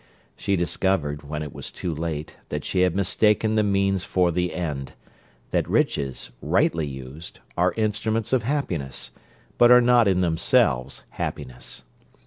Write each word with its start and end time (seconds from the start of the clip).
She 0.35 0.55
discovered, 0.55 1.21
when 1.21 1.43
it 1.43 1.53
was 1.53 1.71
too 1.71 1.93
late, 1.93 2.35
that 2.49 2.65
she 2.65 2.81
had 2.81 2.95
mistaken 2.95 3.53
the 3.53 3.61
means 3.61 4.03
for 4.03 4.31
the 4.31 4.51
end 4.51 4.93
that 5.51 5.69
riches, 5.69 6.31
rightly 6.41 6.87
used, 6.87 7.39
are 7.55 7.73
instruments 7.77 8.33
of 8.33 8.41
happiness, 8.41 9.11
but 9.59 9.69
are 9.69 9.79
not 9.79 10.07
in 10.07 10.21
themselves 10.21 11.03
happiness. 11.11 11.83